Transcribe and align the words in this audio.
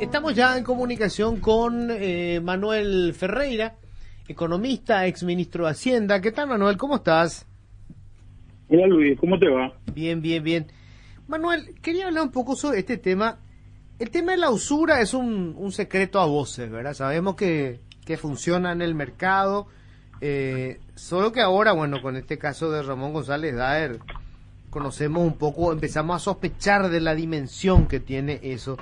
Estamos 0.00 0.32
ya 0.36 0.56
en 0.56 0.62
comunicación 0.62 1.40
con 1.40 1.88
eh, 1.90 2.40
Manuel 2.40 3.12
Ferreira, 3.14 3.74
economista, 4.28 5.04
ex 5.08 5.24
ministro 5.24 5.64
de 5.64 5.72
Hacienda. 5.72 6.20
¿Qué 6.20 6.30
tal, 6.30 6.46
Manuel? 6.46 6.76
¿Cómo 6.76 6.96
estás? 6.96 7.48
Hola, 8.68 8.86
Luis. 8.86 9.18
¿Cómo 9.18 9.40
te 9.40 9.48
va? 9.48 9.74
Bien, 9.92 10.22
bien, 10.22 10.44
bien. 10.44 10.66
Manuel, 11.26 11.74
quería 11.82 12.06
hablar 12.06 12.22
un 12.22 12.30
poco 12.30 12.54
sobre 12.54 12.78
este 12.78 12.96
tema. 12.96 13.40
El 13.98 14.10
tema 14.10 14.32
de 14.32 14.38
la 14.38 14.50
usura 14.50 15.00
es 15.00 15.14
un, 15.14 15.72
secreto 15.72 16.20
a 16.20 16.26
voces, 16.26 16.70
¿verdad? 16.70 16.94
Sabemos 16.94 17.34
que, 17.34 17.80
que 18.06 18.16
funciona 18.16 18.70
en 18.70 18.82
el 18.82 18.94
mercado, 18.94 19.66
eh, 20.20 20.78
solo 20.94 21.32
que 21.32 21.40
ahora, 21.40 21.72
bueno, 21.72 22.00
con 22.00 22.14
este 22.14 22.38
caso 22.38 22.70
de 22.70 22.84
Ramón 22.84 23.12
González 23.12 23.56
Daer, 23.56 23.98
conocemos 24.70 25.24
un 25.24 25.36
poco, 25.36 25.72
empezamos 25.72 26.14
a 26.14 26.20
sospechar 26.20 26.88
de 26.88 27.00
la 27.00 27.16
dimensión 27.16 27.88
que 27.88 27.98
tiene 27.98 28.38
eso 28.44 28.78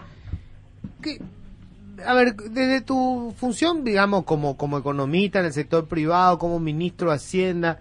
a 2.05 2.15
ver, 2.15 2.35
desde 2.37 2.81
tu 2.81 3.35
función, 3.37 3.85
digamos, 3.85 4.25
como, 4.25 4.57
como 4.57 4.79
economista 4.79 5.41
en 5.41 5.47
el 5.47 5.53
sector 5.53 5.87
privado, 5.87 6.39
como 6.39 6.61
ministro 6.61 7.11
de 7.11 7.17
Hacienda, 7.17 7.81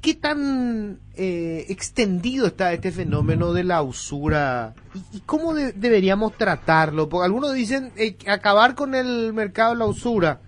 ¿qué 0.00 0.14
tan 0.14 1.00
eh, 1.14 1.66
extendido 1.68 2.46
está 2.46 2.72
este 2.72 2.92
fenómeno 2.92 3.52
de 3.52 3.64
la 3.64 3.82
usura 3.82 4.74
y, 5.12 5.20
cómo 5.20 5.54
deberíamos 5.54 6.34
tratarlo? 6.34 7.08
Porque 7.08 7.26
algunos 7.26 7.54
dicen 7.54 7.92
eh, 7.96 8.16
acabar 8.28 8.74
con 8.74 8.94
el 8.94 9.32
mercado 9.32 9.72
de 9.72 9.78
la 9.78 9.86
usura 9.86 10.40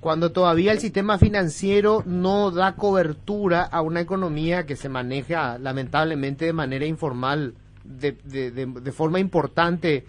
cuando 0.00 0.30
todavía 0.30 0.72
el 0.72 0.78
sistema 0.78 1.18
financiero 1.18 2.02
no 2.06 2.52
da 2.52 2.76
cobertura 2.76 3.62
a 3.62 3.80
una 3.80 4.00
economía 4.00 4.64
que 4.64 4.76
se 4.76 4.88
maneja 4.88 5.58
lamentablemente 5.58 6.44
de 6.44 6.52
manera 6.52 6.86
informal, 6.86 7.54
de, 7.82 8.12
de, 8.24 8.50
de 8.52 8.92
forma 8.92 9.18
importante 9.18 10.04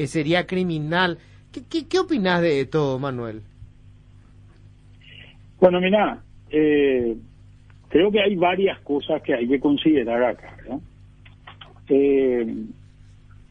eh, 0.00 0.06
sería 0.06 0.46
criminal. 0.46 1.18
¿Qué, 1.52 1.86
qué, 1.86 1.98
opinas 1.98 2.40
de 2.40 2.62
esto, 2.62 2.98
Manuel? 2.98 3.42
Bueno, 5.60 5.78
mira, 5.78 6.22
eh, 6.50 7.14
creo 7.88 8.10
que 8.10 8.22
hay 8.22 8.34
varias 8.34 8.80
cosas 8.80 9.20
que 9.20 9.34
hay 9.34 9.46
que 9.46 9.60
considerar 9.60 10.24
acá. 10.24 10.56
Eh, 11.90 12.46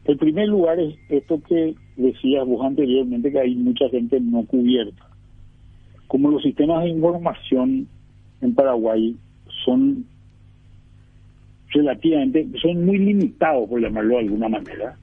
el 0.06 0.16
primer 0.16 0.48
lugar 0.48 0.80
es 0.80 0.96
esto 1.08 1.40
que 1.46 1.76
decías 1.96 2.44
vos 2.44 2.66
anteriormente, 2.66 3.30
que 3.30 3.38
hay 3.38 3.54
mucha 3.54 3.88
gente 3.88 4.18
no 4.18 4.44
cubierta. 4.44 5.06
Como 6.08 6.32
los 6.32 6.42
sistemas 6.42 6.82
de 6.82 6.90
información 6.90 7.86
en 8.40 8.54
Paraguay 8.56 9.14
son 9.64 10.04
relativamente, 11.68 12.48
son 12.60 12.84
muy 12.84 12.98
limitados, 12.98 13.68
por 13.68 13.80
llamarlo 13.80 14.14
de 14.14 14.20
alguna 14.22 14.48
manera, 14.48 14.96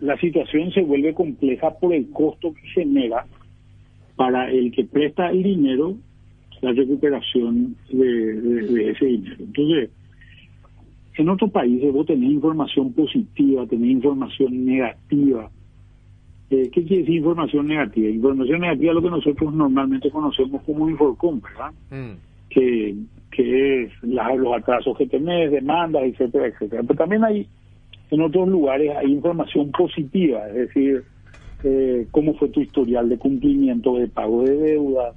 la 0.00 0.16
situación 0.18 0.70
se 0.72 0.82
vuelve 0.82 1.14
compleja 1.14 1.70
por 1.78 1.94
el 1.94 2.10
costo 2.10 2.52
que 2.52 2.66
genera 2.68 3.26
para 4.16 4.50
el 4.50 4.70
que 4.72 4.84
presta 4.84 5.30
el 5.30 5.42
dinero 5.42 5.96
la 6.60 6.72
recuperación 6.72 7.76
de, 7.90 8.90
ese 8.90 9.04
dinero. 9.04 9.36
Entonces, 9.38 9.90
en 11.16 11.28
otros 11.28 11.50
países 11.50 11.92
vos 11.92 12.06
tenés 12.06 12.30
información 12.30 12.92
positiva, 12.92 13.66
tenés 13.66 13.90
información 13.90 14.64
negativa. 14.64 15.50
Eh, 16.50 16.70
¿Qué 16.72 16.84
quiere 16.84 17.02
decir 17.02 17.16
información 17.16 17.66
negativa? 17.66 18.08
Información 18.08 18.60
negativa 18.60 18.90
es 18.90 18.94
lo 18.94 19.02
que 19.02 19.10
nosotros 19.10 19.54
normalmente 19.54 20.10
conocemos 20.10 20.62
como 20.62 20.88
Inforcom, 20.88 21.40
¿verdad? 21.40 21.72
Mm. 21.90 22.18
Que, 22.48 22.94
que 23.30 23.82
es 23.82 23.92
los 24.02 24.56
atrasos 24.56 24.96
que 24.96 25.06
tenés, 25.06 25.50
demandas, 25.50 26.02
etcétera, 26.04 26.46
etcétera. 26.46 26.82
Pero 26.82 26.98
también 26.98 27.24
hay 27.24 27.46
en 28.14 28.22
otros 28.22 28.48
lugares 28.48 28.96
hay 28.96 29.12
información 29.12 29.72
positiva, 29.72 30.48
es 30.48 30.54
decir, 30.54 31.04
eh, 31.64 32.06
cómo 32.10 32.34
fue 32.34 32.48
tu 32.48 32.60
historial 32.60 33.08
de 33.08 33.18
cumplimiento 33.18 33.96
de 33.96 34.06
pago 34.06 34.44
de 34.44 34.56
deuda, 34.56 35.14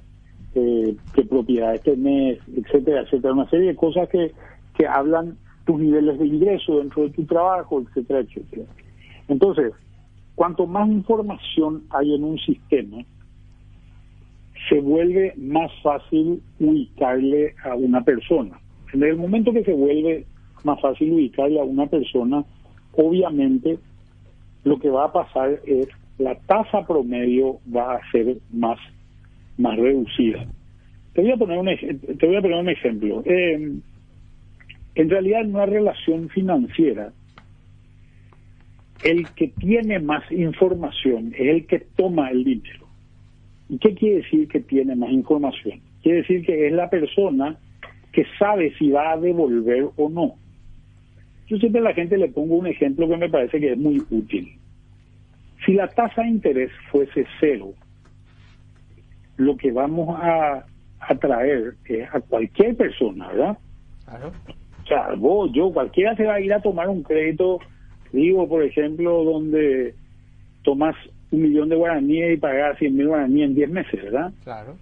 eh, 0.54 0.96
qué 1.14 1.22
propiedades 1.24 1.82
tenés, 1.82 2.38
etcétera, 2.56 3.02
etcétera. 3.02 3.34
Una 3.34 3.48
serie 3.50 3.68
de 3.68 3.76
cosas 3.76 4.08
que, 4.08 4.32
que 4.76 4.86
hablan 4.86 5.36
tus 5.64 5.78
niveles 5.78 6.18
de 6.18 6.26
ingreso 6.26 6.78
dentro 6.78 7.02
de 7.02 7.10
tu 7.10 7.24
trabajo, 7.24 7.82
etcétera, 7.82 8.20
etcétera. 8.20 8.64
Entonces, 9.28 9.72
cuanto 10.34 10.66
más 10.66 10.88
información 10.88 11.84
hay 11.90 12.14
en 12.14 12.24
un 12.24 12.38
sistema, 12.38 13.04
se 14.68 14.80
vuelve 14.80 15.34
más 15.36 15.70
fácil 15.82 16.42
ubicarle 16.58 17.54
a 17.64 17.74
una 17.74 18.02
persona. 18.02 18.58
En 18.92 19.02
el 19.02 19.16
momento 19.16 19.52
que 19.52 19.62
se 19.64 19.72
vuelve 19.72 20.26
más 20.64 20.80
fácil 20.80 21.12
ubicarle 21.12 21.60
a 21.60 21.64
una 21.64 21.86
persona, 21.86 22.44
obviamente 22.98 23.78
lo 24.64 24.78
que 24.78 24.90
va 24.90 25.06
a 25.06 25.12
pasar 25.12 25.60
es 25.66 25.88
la 26.18 26.34
tasa 26.34 26.86
promedio 26.86 27.60
va 27.74 27.94
a 27.94 28.10
ser 28.10 28.36
más, 28.52 28.78
más 29.56 29.76
reducida. 29.76 30.46
Te 31.14 31.22
voy 31.22 31.30
a 31.30 31.36
poner 31.36 31.58
un, 31.58 31.66
te 32.18 32.26
voy 32.26 32.36
a 32.36 32.42
poner 32.42 32.58
un 32.58 32.68
ejemplo. 32.68 33.22
Em, 33.24 33.80
en 34.94 35.10
realidad, 35.10 35.42
en 35.42 35.54
una 35.54 35.66
relación 35.66 36.28
financiera, 36.28 37.12
el 39.04 39.28
que 39.34 39.48
tiene 39.48 40.00
más 40.00 40.30
información 40.32 41.32
es 41.34 41.48
el 41.48 41.66
que 41.66 41.86
toma 41.96 42.30
el 42.30 42.42
dinero. 42.42 42.86
¿Y 43.68 43.78
qué 43.78 43.94
quiere 43.94 44.16
decir 44.16 44.48
que 44.48 44.60
tiene 44.60 44.96
más 44.96 45.10
información? 45.10 45.80
Quiere 46.02 46.18
decir 46.18 46.44
que 46.44 46.66
es 46.66 46.72
la 46.72 46.90
persona 46.90 47.56
que 48.12 48.24
sabe 48.38 48.74
si 48.76 48.90
va 48.90 49.12
a 49.12 49.16
devolver 49.18 49.88
o 49.96 50.08
no. 50.08 50.34
Yo 51.48 51.56
siempre 51.56 51.80
a 51.80 51.84
la 51.84 51.94
gente 51.94 52.18
le 52.18 52.28
pongo 52.28 52.56
un 52.56 52.66
ejemplo 52.66 53.08
que 53.08 53.16
me 53.16 53.30
parece 53.30 53.58
que 53.58 53.72
es 53.72 53.78
muy 53.78 54.02
útil. 54.10 54.52
Si 55.64 55.72
la 55.72 55.88
tasa 55.88 56.22
de 56.22 56.28
interés 56.28 56.70
fuese 56.90 57.26
cero, 57.40 57.72
lo 59.36 59.56
que 59.56 59.72
vamos 59.72 60.18
a 60.20 60.66
atraer 61.00 61.74
es 61.86 62.08
a 62.14 62.20
cualquier 62.20 62.76
persona, 62.76 63.28
¿verdad? 63.28 63.58
Claro. 64.04 64.32
O 64.82 64.86
sea, 64.86 65.14
vos, 65.16 65.50
yo, 65.52 65.72
cualquiera 65.72 66.14
se 66.16 66.24
va 66.24 66.34
a 66.34 66.40
ir 66.40 66.52
a 66.52 66.60
tomar 66.60 66.88
un 66.88 67.02
crédito, 67.02 67.60
digo, 68.12 68.46
por 68.48 68.62
ejemplo, 68.62 69.24
donde 69.24 69.94
tomas 70.62 70.96
un 71.30 71.42
millón 71.42 71.68
de 71.68 71.76
guaraníes 71.76 72.34
y 72.34 72.40
pagas 72.40 72.78
100 72.78 72.96
mil 72.96 73.08
guaraníes 73.08 73.48
en 73.48 73.54
10 73.54 73.70
meses, 73.70 74.02
¿verdad? 74.02 74.32
Claro. 74.44 74.76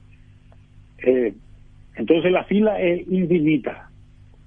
Eh, 0.99 1.33
entonces 1.95 2.33
la 2.33 2.45
fila 2.45 2.81
es 2.81 3.07
infinita 3.09 3.86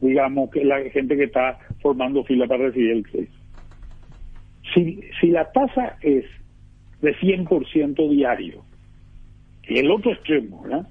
digamos, 0.01 0.49
que 0.49 0.63
la 0.63 0.81
gente 0.89 1.15
que 1.15 1.25
está 1.25 1.59
formando 1.81 2.23
fila 2.23 2.47
para 2.47 2.65
recibir 2.67 2.91
el 2.91 3.03
crédito. 3.03 3.33
Si, 4.73 5.01
si 5.19 5.27
la 5.27 5.51
tasa 5.51 5.97
es 6.01 6.25
de 7.01 7.15
100% 7.15 8.09
diario, 8.09 8.63
y 9.67 9.79
el 9.79 9.91
otro 9.91 10.11
extremo, 10.11 10.63
¿verdad? 10.63 10.87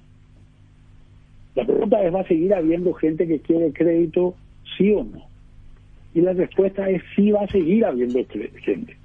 La 1.55 1.65
pregunta 1.65 2.03
es, 2.05 2.15
¿va 2.15 2.21
a 2.21 2.29
seguir 2.29 2.55
habiendo 2.55 2.95
gente 2.95 3.27
que 3.27 3.41
quiere 3.41 3.73
crédito, 3.73 4.37
sí 4.77 4.93
o 4.93 5.03
no? 5.03 5.27
Y 6.15 6.21
la 6.21 6.33
respuesta 6.33 6.89
es 6.89 7.03
sí 7.17 7.33
va 7.33 7.43
a 7.43 7.49
seguir 7.49 7.85
habiendo 7.85 8.25
gente. 8.65 8.97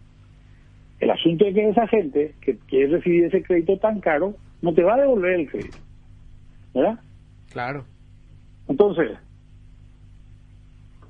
El 0.99 1.09
asunto 1.09 1.45
es 1.45 1.55
que 1.55 1.69
esa 1.69 1.87
gente 1.87 2.35
que 2.41 2.57
quiere 2.67 2.97
recibir 2.97 3.25
ese 3.25 3.41
crédito 3.41 3.77
tan 3.77 3.99
caro, 3.99 4.35
no 4.61 4.73
te 4.73 4.83
va 4.83 4.93
a 4.93 5.01
devolver 5.01 5.39
el 5.39 5.49
crédito. 5.49 5.77
¿Verdad? 6.73 6.99
Claro. 7.51 7.85
Entonces, 8.67 9.17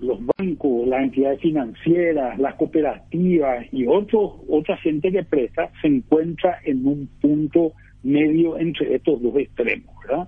los 0.04 0.20
bancos, 0.38 0.88
las 0.88 1.04
entidades 1.04 1.42
financieras, 1.42 2.38
las 2.38 2.56
cooperativas 2.56 3.66
y 3.72 3.88
otros, 3.88 4.34
otra 4.48 4.78
gente 4.78 5.12
que 5.12 5.24
presta 5.24 5.72
se 5.82 5.88
encuentra 5.88 6.60
en 6.66 6.86
un 6.86 7.10
punto 7.22 7.74
medio 8.04 8.58
entre 8.58 8.96
estos 8.96 9.22
dos 9.22 9.36
extremos, 9.38 9.96
¿verdad? 10.06 10.28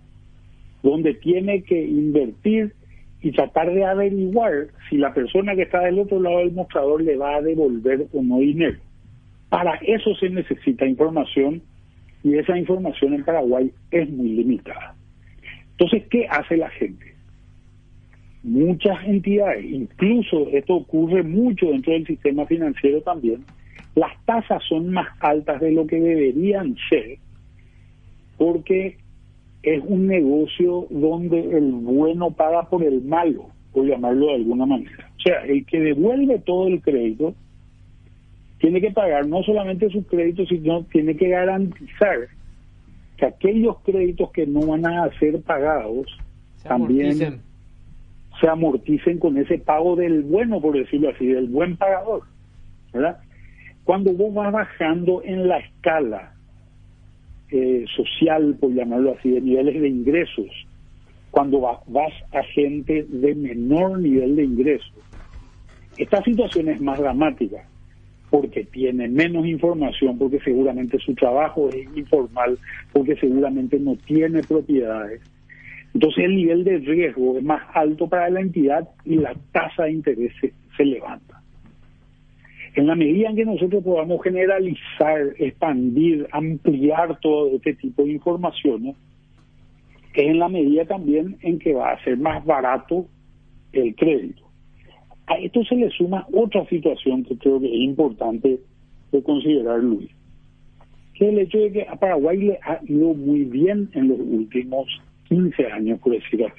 Donde 0.81 1.13
tiene 1.15 1.63
que 1.63 1.85
invertir 1.85 2.73
y 3.21 3.31
tratar 3.31 3.73
de 3.73 3.83
averiguar 3.83 4.67
si 4.89 4.97
la 4.97 5.13
persona 5.13 5.55
que 5.55 5.63
está 5.63 5.81
del 5.81 5.99
otro 5.99 6.19
lado 6.19 6.39
del 6.39 6.51
mostrador 6.51 7.01
le 7.01 7.17
va 7.17 7.35
a 7.35 7.41
devolver 7.41 8.07
o 8.13 8.21
no 8.21 8.39
dinero. 8.39 8.77
Para 9.49 9.75
eso 9.77 10.15
se 10.15 10.29
necesita 10.29 10.85
información 10.85 11.61
y 12.23 12.37
esa 12.37 12.57
información 12.57 13.13
en 13.13 13.23
Paraguay 13.23 13.71
es 13.91 14.09
muy 14.09 14.29
limitada. 14.29 14.95
Entonces, 15.71 16.03
¿qué 16.09 16.27
hace 16.29 16.57
la 16.57 16.69
gente? 16.69 17.14
Muchas 18.45 19.03
entidades, 19.05 19.65
incluso 19.65 20.49
esto 20.51 20.75
ocurre 20.75 21.23
mucho 21.23 21.67
dentro 21.67 21.93
del 21.93 22.05
sistema 22.05 22.45
financiero 22.45 23.01
también, 23.01 23.43
las 23.95 24.11
tasas 24.25 24.61
son 24.69 24.91
más 24.91 25.07
altas 25.19 25.59
de 25.61 25.71
lo 25.71 25.87
que 25.87 25.99
deberían 25.99 26.75
ser 26.89 27.17
porque 28.37 28.97
es 29.63 29.81
un 29.83 30.07
negocio 30.07 30.85
donde 30.89 31.57
el 31.57 31.71
bueno 31.71 32.31
paga 32.31 32.69
por 32.69 32.83
el 32.83 33.01
malo, 33.01 33.47
por 33.73 33.87
llamarlo 33.87 34.27
de 34.27 34.35
alguna 34.35 34.65
manera. 34.65 35.09
O 35.17 35.21
sea, 35.21 35.43
el 35.45 35.65
que 35.65 35.79
devuelve 35.79 36.39
todo 36.39 36.67
el 36.67 36.81
crédito 36.81 37.33
tiene 38.59 38.79
que 38.79 38.91
pagar 38.91 39.27
no 39.27 39.41
solamente 39.43 39.89
su 39.89 40.05
crédito, 40.05 40.45
sino 40.45 40.83
tiene 40.83 41.15
que 41.15 41.29
garantizar 41.29 42.27
que 43.17 43.25
aquellos 43.25 43.77
créditos 43.79 44.31
que 44.31 44.45
no 44.45 44.67
van 44.67 44.85
a 44.85 45.09
ser 45.17 45.41
pagados 45.41 46.05
también 46.63 47.41
se 48.45 48.51
amorticen 48.51 49.17
con 49.17 49.37
ese 49.37 49.57
pago 49.57 49.95
del 49.95 50.21
bueno, 50.21 50.61
por 50.61 50.77
decirlo 50.77 51.09
así, 51.09 51.25
del 51.25 51.47
buen 51.47 51.77
pagador. 51.77 52.21
¿verdad? 52.93 53.17
Cuando 53.83 54.13
vos 54.13 54.31
vas 54.35 54.53
bajando 54.53 55.23
en 55.23 55.47
la 55.47 55.57
escala 55.57 56.35
eh, 57.49 57.85
social, 57.95 58.55
por 58.59 58.71
llamarlo 58.71 59.15
así, 59.17 59.31
de 59.31 59.41
niveles 59.41 59.81
de 59.81 59.87
ingresos, 59.87 60.45
cuando 61.31 61.59
vas 61.59 62.13
a 62.33 62.43
gente 62.53 63.07
de 63.09 63.33
menor 63.33 63.99
nivel 63.99 64.35
de 64.35 64.43
ingresos, 64.43 64.93
esta 65.97 66.21
situación 66.21 66.69
es 66.69 66.79
más 66.79 66.99
dramática 66.99 67.67
porque 68.29 68.63
tiene 68.65 69.07
menos 69.07 69.47
información, 69.47 70.19
porque 70.19 70.39
seguramente 70.41 70.99
su 70.99 71.15
trabajo 71.15 71.69
es 71.69 71.87
informal, 71.97 72.59
porque 72.93 73.15
seguramente 73.15 73.79
no 73.79 73.95
tiene 73.95 74.43
propiedades. 74.43 75.21
Entonces 75.95 76.25
el 76.25 76.35
nivel 76.35 76.65
de 76.65 76.77
riesgo 76.79 77.37
es 77.37 77.43
más 77.45 77.61
alto 77.73 78.09
para 78.09 78.29
la 78.29 78.41
entidad 78.41 78.85
y 79.05 79.15
la 79.15 79.33
tasa 79.53 79.83
de 79.83 79.93
interés 79.93 80.33
se, 80.41 80.83
levanta. 80.83 81.41
En 82.75 82.87
la 82.87 82.95
medida 82.95 83.29
en 83.29 83.37
que 83.37 83.45
nosotros 83.45 83.81
podamos 83.81 84.21
generalizar, 84.21 85.33
expandir, 85.39 86.27
ampliar 86.33 87.17
todo 87.21 87.55
este 87.55 87.75
tipo 87.75 88.03
de 88.03 88.11
informaciones, 88.11 88.97
es 90.13 90.25
en 90.25 90.37
la 90.37 90.49
medida 90.49 90.83
también 90.83 91.37
en 91.41 91.59
que 91.59 91.73
va 91.73 91.91
a 91.91 92.03
ser 92.03 92.17
más 92.17 92.43
barato 92.43 93.05
el 93.71 93.95
crédito. 93.95 94.43
A 95.27 95.35
esto 95.35 95.63
se 95.63 95.77
le 95.77 95.89
suma 95.91 96.27
otra 96.33 96.65
situación 96.65 97.23
que 97.23 97.37
creo 97.37 97.61
que 97.61 97.67
es 97.67 97.81
importante 97.81 98.59
de 99.13 99.23
considerar, 99.23 99.79
Luis, 99.79 100.11
que 101.13 101.25
es 101.25 101.31
el 101.31 101.39
hecho 101.39 101.57
de 101.57 101.71
que 101.71 101.83
a 101.83 101.95
Paraguay 101.95 102.37
le 102.37 102.59
ha 102.63 102.81
ido 102.85 103.13
muy 103.13 103.45
bien 103.45 103.89
en 103.93 104.09
los 104.09 104.19
últimos 104.19 104.87
15 105.27 105.65
años, 105.71 105.99
por. 105.99 106.53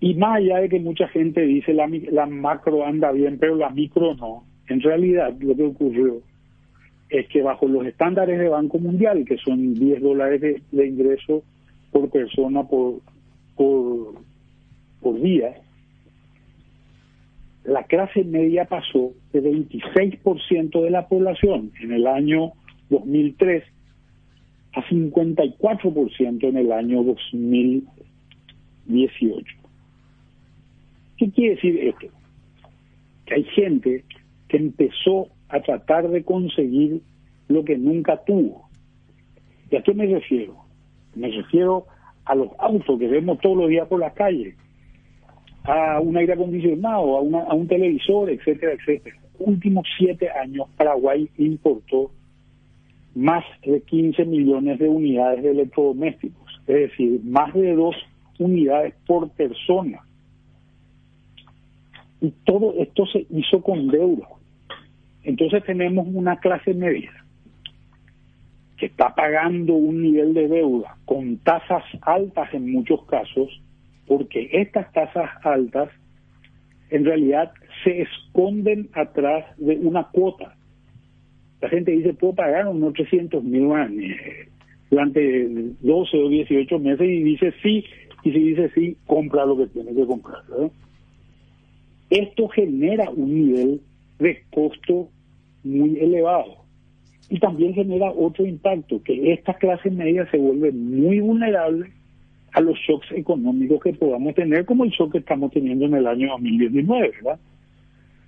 Y 0.00 0.14
más 0.14 0.38
allá 0.38 0.58
de 0.58 0.68
que 0.68 0.80
mucha 0.80 1.08
gente 1.08 1.42
dice 1.42 1.74
la, 1.74 1.88
la 2.10 2.26
macro 2.26 2.86
anda 2.86 3.12
bien, 3.12 3.38
pero 3.38 3.54
la 3.54 3.70
micro 3.70 4.14
no, 4.14 4.44
en 4.68 4.80
realidad 4.80 5.34
lo 5.40 5.54
que 5.54 5.64
ocurrió 5.64 6.22
es 7.10 7.28
que 7.28 7.42
bajo 7.42 7.66
los 7.66 7.84
estándares 7.86 8.38
de 8.38 8.48
Banco 8.48 8.78
Mundial, 8.78 9.24
que 9.26 9.36
son 9.36 9.74
10 9.74 10.00
dólares 10.00 10.40
de, 10.70 10.86
ingreso 10.86 11.42
por 11.90 12.08
persona 12.08 12.62
por, 12.62 13.00
por, 13.56 14.14
por 15.02 15.20
día, 15.20 15.54
la 17.64 17.82
clase 17.84 18.24
media 18.24 18.64
pasó 18.64 19.12
de 19.32 19.42
26% 19.42 20.82
de 20.82 20.90
la 20.90 21.08
población 21.08 21.72
en 21.82 21.92
el 21.92 22.06
año 22.06 22.52
2003 22.88 23.64
a 24.74 24.82
54% 24.88 26.48
en 26.48 26.56
el 26.56 26.72
año 26.72 27.02
2018. 27.02 29.56
¿Qué 31.16 31.30
quiere 31.30 31.56
decir 31.56 31.78
esto? 31.78 32.06
Que 33.26 33.34
hay 33.34 33.44
gente 33.44 34.04
que 34.48 34.56
empezó 34.56 35.28
a 35.48 35.60
tratar 35.60 36.08
de 36.08 36.24
conseguir 36.24 37.02
lo 37.48 37.64
que 37.64 37.76
nunca 37.76 38.24
tuvo. 38.24 38.68
¿Y 39.70 39.76
a 39.76 39.82
qué 39.82 39.92
me 39.92 40.06
refiero? 40.06 40.56
Me 41.14 41.30
refiero 41.30 41.86
a 42.24 42.34
los 42.34 42.48
autos 42.58 42.98
que 42.98 43.08
vemos 43.08 43.38
todos 43.40 43.56
los 43.56 43.68
días 43.68 43.88
por 43.88 44.00
la 44.00 44.14
calle, 44.14 44.54
a 45.64 46.00
un 46.00 46.16
aire 46.16 46.34
acondicionado, 46.34 47.16
a, 47.16 47.20
una, 47.20 47.42
a 47.42 47.54
un 47.54 47.66
televisor, 47.66 48.30
etcétera, 48.30 48.72
etcétera. 48.72 49.16
Últimos 49.38 49.86
siete 49.98 50.28
años 50.30 50.68
Paraguay 50.76 51.28
importó 51.38 52.12
más 53.14 53.44
de 53.64 53.82
15 53.82 54.24
millones 54.24 54.78
de 54.78 54.88
unidades 54.88 55.42
de 55.42 55.50
electrodomésticos, 55.50 56.60
es 56.66 56.90
decir, 56.90 57.20
más 57.24 57.52
de 57.54 57.74
dos 57.74 57.96
unidades 58.38 58.94
por 59.06 59.30
persona. 59.30 60.00
Y 62.20 62.30
todo 62.44 62.74
esto 62.78 63.06
se 63.06 63.26
hizo 63.30 63.62
con 63.62 63.88
deuda. 63.88 64.28
Entonces 65.24 65.64
tenemos 65.64 66.06
una 66.08 66.36
clase 66.38 66.74
media 66.74 67.12
que 68.76 68.86
está 68.86 69.14
pagando 69.14 69.74
un 69.74 70.02
nivel 70.02 70.32
de 70.32 70.48
deuda 70.48 70.96
con 71.04 71.36
tasas 71.38 71.84
altas 72.00 72.52
en 72.54 72.72
muchos 72.72 73.04
casos 73.04 73.60
porque 74.06 74.48
estas 74.52 74.90
tasas 74.92 75.30
altas 75.44 75.90
en 76.88 77.04
realidad 77.04 77.52
se 77.84 78.02
esconden 78.02 78.88
atrás 78.94 79.44
de 79.58 79.76
una 79.76 80.08
cuota. 80.08 80.56
La 81.60 81.68
gente 81.68 81.92
dice, 81.92 82.14
puedo 82.14 82.34
pagar 82.34 82.68
unos 82.68 82.94
300 82.94 83.42
mil 83.44 83.68
durante 84.90 85.48
12 85.80 86.16
o 86.16 86.28
18 86.28 86.78
meses 86.78 87.06
y 87.06 87.22
dice 87.22 87.52
sí, 87.62 87.84
y 88.24 88.32
si 88.32 88.38
dice 88.38 88.70
sí, 88.74 88.96
compra 89.06 89.44
lo 89.44 89.56
que 89.56 89.66
tiene 89.68 89.94
que 89.94 90.06
comprar. 90.06 90.42
Esto 92.10 92.48
genera 92.48 93.10
un 93.10 93.34
nivel 93.34 93.80
de 94.18 94.42
costo 94.50 95.08
muy 95.62 95.98
elevado 95.98 96.56
y 97.28 97.38
también 97.38 97.74
genera 97.74 98.10
otro 98.10 98.44
impacto, 98.44 99.00
que 99.02 99.32
esta 99.32 99.54
clase 99.54 99.90
media 99.90 100.28
se 100.30 100.36
vuelve 100.36 100.72
muy 100.72 101.20
vulnerable 101.20 101.92
a 102.52 102.60
los 102.60 102.76
shocks 102.78 103.12
económicos 103.12 103.80
que 103.80 103.92
podamos 103.92 104.34
tener, 104.34 104.64
como 104.64 104.84
el 104.84 104.90
shock 104.90 105.12
que 105.12 105.18
estamos 105.18 105.52
teniendo 105.52 105.84
en 105.84 105.94
el 105.94 106.06
año 106.08 106.30
2019, 106.32 107.12
¿verdad? 107.22 107.38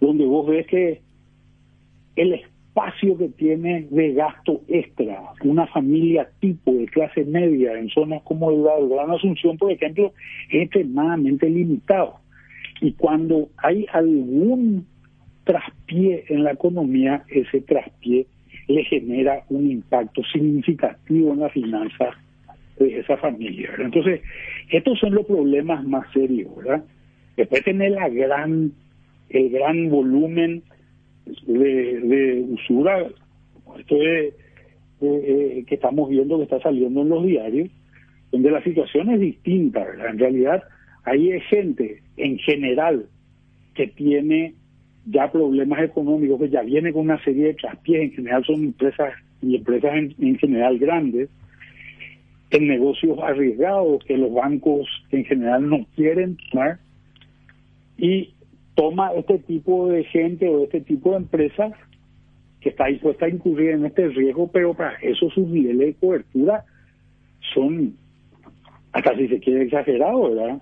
Donde 0.00 0.25
vos 0.25 0.46
ves 0.46 0.67
que 0.69 1.00
el 2.14 2.40
espacio 2.72 3.19
que 3.19 3.28
tiene 3.28 3.86
de 3.90 4.14
gasto 4.14 4.62
extra 4.66 5.20
una 5.44 5.66
familia 5.66 6.28
tipo 6.40 6.72
de 6.72 6.86
clase 6.86 7.24
media 7.24 7.74
en 7.74 7.90
zonas 7.90 8.22
como 8.22 8.50
la 8.50 8.72
Gran 8.80 9.10
Asunción, 9.10 9.58
por 9.58 9.70
ejemplo, 9.70 10.12
es 10.48 10.62
extremadamente 10.62 11.50
limitado. 11.50 12.20
Y 12.80 12.92
cuando 12.92 13.50
hay 13.58 13.86
algún 13.92 14.86
traspié 15.44 16.24
en 16.28 16.44
la 16.44 16.52
economía, 16.52 17.24
ese 17.28 17.60
traspié 17.60 18.26
le 18.69 18.84
genera 18.84 19.42
un 19.50 19.70
impacto 19.70 20.22
significativo 20.32 21.34
en 21.34 21.40
la 21.40 21.50
finanza 21.50 22.16
de 22.78 23.00
esa 23.00 23.18
familia. 23.18 23.70
Entonces, 23.78 24.22
estos 24.70 24.98
son 24.98 25.14
los 25.14 25.26
problemas 25.26 25.85
más 25.85 26.11
serios, 26.12 26.56
¿verdad? 26.56 26.85
Después 27.37 27.64
tener 27.64 27.92
la 27.92 28.08
gran, 28.08 28.73
el 29.28 29.50
gran 29.50 29.90
volumen 29.90 30.62
de, 31.26 32.45
usura, 32.49 33.07
esto 33.79 33.97
es, 34.02 34.35
que 35.00 35.75
estamos 35.75 36.09
viendo 36.09 36.37
que 36.38 36.45
está 36.45 36.61
saliendo 36.61 37.02
en 37.02 37.09
los 37.09 37.25
diarios, 37.25 37.69
donde 38.31 38.50
la 38.50 38.62
situación 38.62 39.11
es 39.11 39.21
distinta. 39.21 39.85
En 40.09 40.19
realidad, 40.19 40.62
hay 41.05 41.41
gente 41.50 42.02
en 42.17 42.38
general 42.38 43.07
que 43.75 43.88
tiene 43.88 44.55
ya 45.07 45.31
problemas 45.33 45.83
económicos, 45.83 46.41
que 46.41 46.50
ya 46.50 46.62
viene 46.62 46.93
con 46.93 47.02
una 47.02 47.23
serie 47.25 47.47
de 47.47 47.55
traspiés, 47.55 48.02
en 48.02 48.12
general 48.12 48.45
son 48.45 48.62
empresas 48.62 49.14
y 49.41 49.57
empresas 49.57 49.93
en 49.95 50.38
general 50.38 50.79
grandes, 50.79 51.29
en 52.52 52.69
negocios 52.69 53.19
arriesgados 53.21 54.05
que 54.05 54.17
los 54.17 54.33
bancos 54.33 54.87
en 55.11 55.25
general 55.25 55.69
no 55.69 55.87
quieren 55.97 56.37
tomar 56.50 56.79
y 57.97 58.35
toma 58.75 59.12
este 59.14 59.38
tipo 59.38 59.88
de 59.88 60.05
gente 60.05 60.49
o 60.49 60.64
este 60.64 60.81
tipo 60.81 61.11
de 61.11 61.17
empresas 61.19 61.73
que 62.61 62.71
está 62.71 62.87
dispuesta 62.87 63.26
a 63.26 63.29
incurrir 63.29 63.71
en 63.71 63.85
este 63.85 64.09
riesgo, 64.09 64.50
pero 64.50 64.75
para 64.75 64.95
eso 65.02 65.29
sus 65.31 65.49
niveles 65.49 65.88
de 65.88 65.95
cobertura 65.95 66.64
son, 67.52 67.97
hasta 68.93 69.17
si 69.17 69.29
se 69.29 69.41
quiere 69.41 69.64
exagerado, 69.64 70.31
¿verdad? 70.31 70.61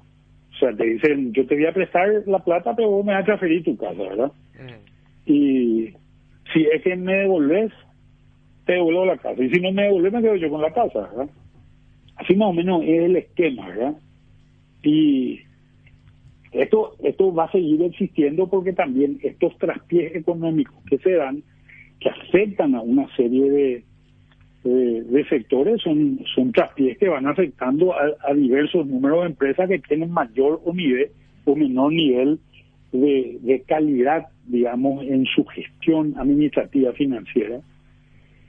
O 0.52 0.58
sea, 0.58 0.74
te 0.74 0.84
dicen, 0.84 1.32
yo 1.32 1.46
te 1.46 1.54
voy 1.54 1.66
a 1.66 1.74
prestar 1.74 2.08
la 2.26 2.38
plata, 2.38 2.74
pero 2.74 2.90
vos 2.90 3.04
me 3.04 3.12
vas 3.12 3.22
a 3.22 3.26
transferir 3.26 3.64
tu 3.64 3.76
casa, 3.76 4.02
¿verdad? 4.02 4.32
Mm. 4.54 5.30
Y 5.30 5.94
si 6.52 6.64
es 6.72 6.82
que 6.82 6.96
me 6.96 7.14
devolves, 7.14 7.70
te 8.64 8.72
devuelvo 8.72 9.04
la 9.04 9.18
casa. 9.18 9.42
Y 9.42 9.50
si 9.50 9.60
no 9.60 9.70
me 9.70 9.84
devolves, 9.84 10.12
me 10.12 10.22
quedo 10.22 10.36
yo 10.36 10.50
con 10.50 10.62
la 10.62 10.72
casa, 10.72 11.00
¿verdad? 11.00 11.30
Así 12.16 12.34
más 12.34 12.48
o 12.48 12.52
menos 12.52 12.82
es 12.82 13.02
el 13.02 13.16
esquema, 13.16 13.68
¿verdad? 13.68 13.94
Y 14.82 15.40
esto, 16.52 16.96
esto 17.02 17.32
va 17.32 17.44
a 17.44 17.52
seguir 17.52 17.82
existiendo 17.82 18.48
porque 18.48 18.72
también 18.72 19.18
estos 19.22 19.56
traspiés 19.58 20.14
económicos 20.16 20.74
que 20.88 20.98
se 20.98 21.12
dan, 21.12 21.42
que 22.00 22.08
afectan 22.08 22.74
a 22.74 22.80
una 22.80 23.06
serie 23.14 23.50
de, 23.50 23.84
de, 24.64 25.24
sectores, 25.28 25.80
son, 25.80 26.20
son 26.34 26.52
traspiés 26.52 26.98
que 26.98 27.08
van 27.08 27.26
afectando 27.26 27.94
a, 27.94 28.34
diversos 28.34 28.86
números 28.86 29.20
de 29.20 29.26
empresas 29.26 29.68
que 29.68 29.78
tienen 29.78 30.10
mayor 30.10 30.60
o, 30.64 30.72
nivel, 30.72 31.10
o 31.44 31.54
menor 31.54 31.92
nivel 31.92 32.40
de, 32.92 33.38
de 33.42 33.62
calidad, 33.62 34.26
digamos, 34.46 35.04
en 35.04 35.26
su 35.26 35.44
gestión 35.44 36.14
administrativa 36.18 36.92
financiera 36.92 37.60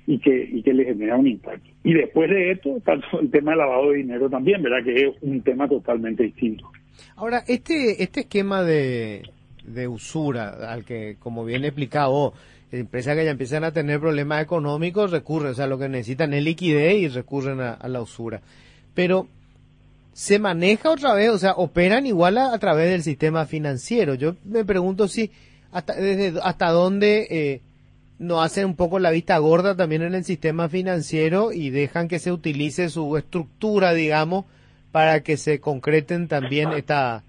y 0.07 0.17
que, 0.17 0.49
y 0.51 0.63
que 0.63 0.73
le 0.73 0.85
genera 0.85 1.17
un 1.17 1.27
impacto. 1.27 1.69
Y 1.83 1.93
después 1.93 2.29
de 2.29 2.51
esto 2.51 2.77
está 2.77 2.93
el 2.93 3.29
tema 3.29 3.51
del 3.51 3.59
lavado 3.59 3.91
de 3.91 3.97
dinero 3.97 4.29
también, 4.29 4.63
¿verdad? 4.63 4.83
Que 4.83 5.07
es 5.07 5.15
un 5.21 5.41
tema 5.41 5.67
totalmente 5.67 6.23
distinto. 6.23 6.67
Ahora, 7.15 7.43
este, 7.47 8.03
este 8.03 8.21
esquema 8.21 8.63
de, 8.63 9.23
de 9.63 9.87
usura, 9.87 10.71
al 10.71 10.85
que, 10.85 11.17
como 11.19 11.45
bien 11.45 11.65
explicado, 11.65 12.33
empresas 12.71 13.15
que 13.15 13.25
ya 13.25 13.31
empiezan 13.31 13.63
a 13.63 13.71
tener 13.71 13.99
problemas 13.99 14.41
económicos 14.41 15.11
recurren, 15.11 15.51
o 15.51 15.55
sea, 15.55 15.67
lo 15.67 15.77
que 15.77 15.89
necesitan 15.89 16.33
es 16.33 16.43
liquidez 16.43 16.95
y 16.95 17.07
recurren 17.07 17.59
a, 17.59 17.87
la 17.87 18.01
usura. 18.01 18.41
Pero 18.93 19.27
se 20.13 20.39
maneja 20.39 20.89
otra 20.89 21.13
vez, 21.13 21.29
o 21.29 21.37
sea, 21.37 21.53
operan 21.53 22.05
igual 22.05 22.37
a, 22.37 22.57
través 22.59 22.89
del 22.89 23.03
sistema 23.03 23.45
financiero. 23.45 24.15
Yo 24.15 24.35
me 24.45 24.65
pregunto 24.65 25.07
si 25.07 25.31
hasta, 25.71 25.93
desde, 25.95 26.39
hasta 26.41 26.69
dónde 26.69 27.27
eh, 27.29 27.61
no 28.19 28.41
hacen 28.41 28.65
un 28.65 28.75
poco 28.75 28.99
la 28.99 29.11
vista 29.11 29.37
gorda 29.37 29.75
también 29.75 30.01
en 30.01 30.15
el 30.15 30.25
sistema 30.25 30.69
financiero 30.69 31.51
y 31.51 31.69
dejan 31.69 32.07
que 32.07 32.19
se 32.19 32.31
utilice 32.31 32.89
su 32.89 33.17
estructura, 33.17 33.93
digamos, 33.93 34.45
para 34.91 35.23
que 35.23 35.37
se 35.37 35.59
concreten 35.59 36.27
también 36.27 36.71
esta, 36.73 37.23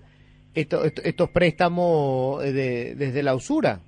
estos 0.55 1.31
préstamos 1.31 2.43
de, 2.43 2.95
desde 2.95 3.23
la 3.23 3.35
usura. 3.35 3.81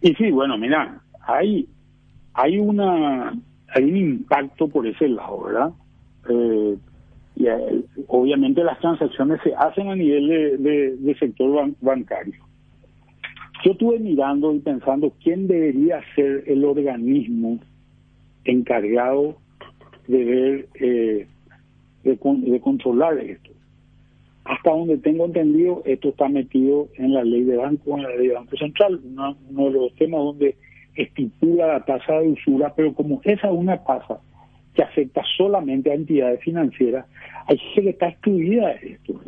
Y 0.00 0.14
sí, 0.14 0.30
bueno, 0.30 0.56
mira, 0.56 1.00
hay, 1.26 1.68
hay, 2.34 2.58
una, 2.58 3.30
hay 3.68 3.84
un 3.84 3.96
impacto 3.96 4.68
por 4.68 4.86
ese 4.86 5.08
lado, 5.08 5.44
¿verdad? 5.44 5.70
Eh, 6.28 6.76
y, 7.36 7.46
eh, 7.46 7.82
obviamente 8.06 8.62
las 8.62 8.78
transacciones 8.78 9.40
se 9.42 9.54
hacen 9.54 9.88
a 9.88 9.96
nivel 9.96 10.62
de, 10.62 11.16
sector 11.18 11.70
bancario. 11.80 12.44
Yo 13.64 13.72
estuve 13.72 13.98
mirando 13.98 14.54
y 14.54 14.60
pensando 14.60 15.12
quién 15.22 15.48
debería 15.48 16.00
ser 16.14 16.44
el 16.46 16.64
organismo 16.64 17.58
encargado 18.44 19.38
de 20.08 20.24
ver, 20.24 20.68
eh, 20.80 21.26
de 22.04 22.60
controlar 22.60 23.18
esto 23.18 23.50
hasta 24.48 24.70
donde 24.70 24.98
tengo 24.98 25.26
entendido, 25.26 25.82
esto 25.84 26.10
está 26.10 26.28
metido 26.28 26.88
en 26.96 27.14
la 27.14 27.24
ley 27.24 27.42
de 27.42 27.56
banco, 27.56 27.96
en 27.96 28.04
la 28.04 28.10
ley 28.10 28.28
de 28.28 28.34
Banco 28.34 28.56
Central, 28.56 29.00
uno, 29.04 29.36
de 29.66 29.70
los 29.72 29.94
temas 29.96 30.20
donde 30.20 30.56
estipula 30.94 31.66
la 31.66 31.84
tasa 31.84 32.20
de 32.20 32.28
usura, 32.28 32.72
pero 32.74 32.94
como 32.94 33.20
esa 33.24 33.48
es 33.48 33.52
una 33.52 33.82
tasa 33.82 34.20
que 34.74 34.82
afecta 34.82 35.22
solamente 35.36 35.90
a 35.90 35.94
entidades 35.94 36.40
financieras, 36.40 37.06
hay 37.46 37.58
gente 37.58 37.82
que 37.82 37.90
está 37.90 38.08
excluida 38.08 38.68
de 38.68 38.92
esto. 38.92 39.20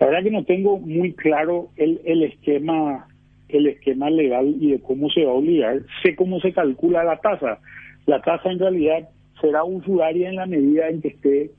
La 0.00 0.06
verdad 0.06 0.22
que 0.22 0.30
no 0.30 0.44
tengo 0.44 0.78
muy 0.78 1.12
claro 1.12 1.68
el, 1.76 2.00
el 2.04 2.24
esquema 2.24 3.06
el 3.48 3.66
esquema 3.66 4.10
legal 4.10 4.56
y 4.60 4.72
de 4.72 4.80
cómo 4.80 5.08
se 5.08 5.24
va 5.24 5.30
a 5.30 5.34
obligar. 5.34 5.80
Sé 6.02 6.14
cómo 6.14 6.38
se 6.40 6.52
calcula 6.52 7.02
la 7.02 7.16
tasa. 7.16 7.58
La 8.04 8.20
tasa 8.20 8.50
en 8.50 8.58
realidad 8.58 9.08
será 9.40 9.64
usuraria 9.64 10.28
en 10.28 10.36
la 10.36 10.46
medida 10.46 10.88
en 10.88 11.00
que 11.00 11.08
esté 11.08 11.50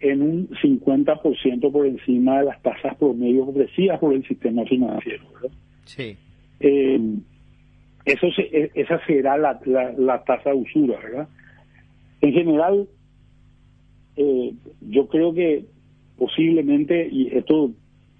en 0.00 0.22
un 0.22 0.48
50% 0.48 1.72
por 1.72 1.86
encima 1.86 2.40
de 2.40 2.46
las 2.46 2.60
tasas 2.62 2.96
promedio 2.96 3.44
ofrecidas 3.44 4.00
por 4.00 4.14
el 4.14 4.26
sistema 4.26 4.64
financiero. 4.64 5.24
Sí. 5.84 6.16
Eh, 6.60 7.00
eso 8.04 8.26
e, 8.36 8.70
esa 8.74 9.04
será 9.06 9.36
la, 9.38 9.60
la, 9.96 10.24
tasa 10.24 10.50
de 10.50 10.56
usura, 10.56 10.98
¿verdad? 10.98 11.28
En 12.20 12.32
general, 12.32 12.88
eh, 14.16 14.52
yo 14.80 15.06
creo 15.06 15.32
que 15.32 15.64
posiblemente, 16.18 17.08
y 17.10 17.28
esto 17.36 17.70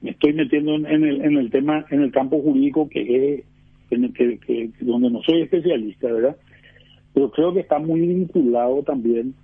me 0.00 0.10
estoy 0.10 0.32
metiendo 0.34 0.74
en, 0.74 0.86
el, 0.86 1.24
en 1.24 1.36
el 1.36 1.50
tema, 1.50 1.84
en 1.90 2.02
el 2.02 2.12
campo 2.12 2.40
jurídico 2.40 2.88
que 2.88 3.34
es 3.34 3.44
en 3.90 4.04
el 4.04 4.12
que, 4.12 4.70
donde 4.80 5.10
no 5.10 5.22
soy 5.22 5.42
especialista, 5.42 6.10
¿verdad? 6.10 6.36
Pero 7.14 7.30
creo 7.30 7.52
que 7.52 7.60
está 7.60 7.78
muy 7.78 8.00
vinculado 8.00 8.82
también 8.82 9.34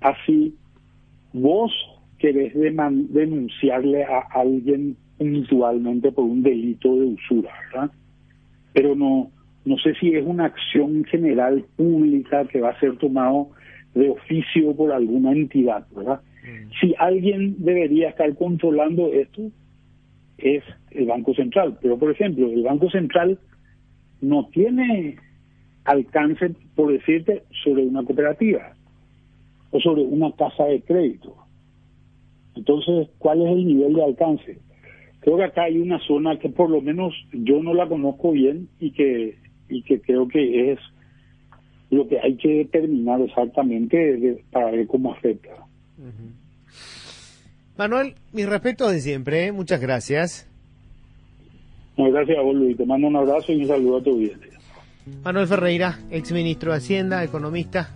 así 0.00 0.54
vos 1.32 1.72
querés 2.18 2.52
denunciarle 2.54 4.04
a 4.04 4.20
alguien 4.32 4.96
puntualmente 5.18 6.12
por 6.12 6.24
un 6.24 6.42
delito 6.42 6.94
de 6.96 7.06
usura, 7.06 7.50
¿verdad? 7.72 7.90
Pero 8.72 8.94
no, 8.94 9.30
no 9.64 9.78
sé 9.78 9.94
si 9.94 10.14
es 10.14 10.24
una 10.26 10.46
acción 10.46 11.04
general 11.04 11.64
pública 11.76 12.46
que 12.46 12.60
va 12.60 12.70
a 12.70 12.80
ser 12.80 12.96
tomado 12.96 13.50
de 13.94 14.10
oficio 14.10 14.74
por 14.74 14.92
alguna 14.92 15.32
entidad, 15.32 15.86
¿verdad? 15.94 16.20
Mm. 16.42 16.70
Si 16.80 16.94
alguien 16.98 17.56
debería 17.58 18.10
estar 18.10 18.34
controlando 18.36 19.12
esto, 19.12 19.50
es 20.38 20.62
el 20.90 21.06
Banco 21.06 21.34
Central. 21.34 21.78
Pero, 21.82 21.98
por 21.98 22.10
ejemplo, 22.10 22.46
el 22.50 22.62
Banco 22.62 22.90
Central 22.90 23.38
no 24.20 24.46
tiene 24.48 25.16
alcance, 25.84 26.54
por 26.74 26.92
decirte, 26.92 27.44
sobre 27.64 27.84
una 27.84 28.04
cooperativa 28.04 28.74
o 29.70 29.80
sobre 29.80 30.02
una 30.02 30.32
casa 30.32 30.64
de 30.64 30.80
crédito. 30.82 31.36
Entonces, 32.54 33.08
¿cuál 33.18 33.42
es 33.42 33.48
el 33.48 33.66
nivel 33.66 33.94
de 33.94 34.04
alcance? 34.04 34.58
Creo 35.20 35.36
que 35.36 35.44
acá 35.44 35.64
hay 35.64 35.78
una 35.78 35.98
zona 36.00 36.38
que 36.38 36.48
por 36.48 36.70
lo 36.70 36.80
menos 36.80 37.14
yo 37.32 37.62
no 37.62 37.74
la 37.74 37.88
conozco 37.88 38.32
bien 38.32 38.68
y 38.78 38.90
que, 38.92 39.36
y 39.68 39.82
que 39.82 40.00
creo 40.00 40.26
que 40.28 40.72
es 40.72 40.78
lo 41.90 42.06
que 42.08 42.18
hay 42.20 42.36
que 42.36 42.48
determinar 42.48 43.20
exactamente 43.20 44.42
para 44.50 44.70
ver 44.70 44.86
cómo 44.86 45.12
afecta. 45.12 45.50
Manuel, 47.76 48.14
mi 48.32 48.44
respeto 48.44 48.88
de 48.88 49.00
siempre, 49.00 49.46
¿eh? 49.46 49.52
muchas 49.52 49.80
gracias. 49.80 50.48
gracias 51.96 52.38
a 52.38 52.42
vos, 52.42 52.54
Luis. 52.54 52.76
Te 52.76 52.86
mando 52.86 53.08
un 53.08 53.16
abrazo 53.16 53.52
y 53.52 53.62
un 53.62 53.68
saludo 53.68 53.98
a 53.98 54.02
tu 54.02 54.18
vida. 54.18 54.36
Manuel 55.24 55.46
Ferreira, 55.46 55.98
ex 56.10 56.32
ministro 56.32 56.72
de 56.72 56.78
Hacienda, 56.78 57.22
economista. 57.24 57.90